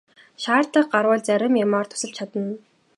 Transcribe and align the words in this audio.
Шаардлага 0.43 0.89
гарвал 0.93 1.21
зарим 1.27 1.53
юмаар 1.65 1.85
тусалж 1.89 2.15
чадна. 2.17 2.43